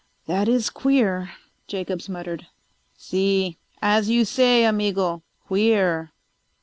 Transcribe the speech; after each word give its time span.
"That 0.25 0.47
is 0.49 0.71
queer," 0.71 1.29
Jacobs 1.67 2.09
muttered. 2.09 2.47
"Si. 2.97 3.59
As 3.83 4.09
you 4.09 4.25
say, 4.25 4.65
amigo. 4.65 5.21
Queer." 5.45 6.11